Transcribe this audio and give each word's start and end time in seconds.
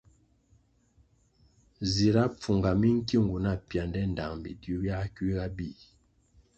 Zira 1.91 2.23
pfunga 2.29 2.71
minkiungu 2.81 3.37
na 3.45 3.51
piande 3.67 4.01
ndtang 4.11 4.35
bidiuh 4.43 4.81
biah 4.83 5.05
kuiga 5.15 5.45
bíh. 5.57 5.79